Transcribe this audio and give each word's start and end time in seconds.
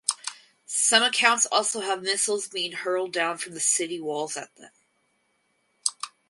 Some 0.65 1.03
accounts 1.03 1.45
also 1.45 1.81
have 1.81 2.01
missiles 2.01 2.47
being 2.47 2.71
hurled 2.71 3.13
down 3.13 3.37
from 3.37 3.53
the 3.53 3.59
city 3.59 3.99
walls 4.01 4.35
at 4.35 4.55
them. 4.55 4.71